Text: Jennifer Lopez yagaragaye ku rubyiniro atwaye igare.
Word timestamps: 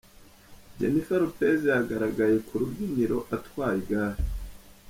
Jennifer 0.77 1.19
Lopez 1.23 1.59
yagaragaye 1.71 2.35
ku 2.47 2.53
rubyiniro 2.61 3.17
atwaye 3.35 3.77
igare. 3.81 4.19